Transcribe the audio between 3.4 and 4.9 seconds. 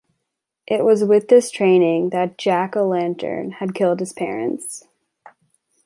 had killed his parents.